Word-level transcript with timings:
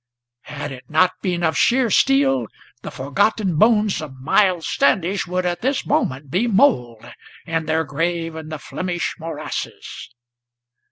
Had 0.49 0.71
it 0.71 0.85
not 0.89 1.11
been 1.21 1.43
of 1.43 1.55
sheer 1.55 1.91
steel, 1.91 2.47
the 2.81 2.89
forgotten 2.89 3.55
bones 3.59 4.01
of 4.01 4.19
Miles 4.19 4.67
Standish 4.67 5.27
Would 5.27 5.45
at 5.45 5.61
this 5.61 5.85
moment 5.85 6.31
be 6.31 6.47
mould, 6.47 7.05
in 7.45 7.67
their 7.67 7.83
grave 7.83 8.35
in 8.35 8.49
the 8.49 8.57
Flemish 8.57 9.13
morasses." 9.19 10.09